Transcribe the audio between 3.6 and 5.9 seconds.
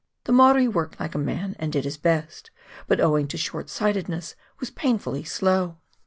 sightedness was painfully slow.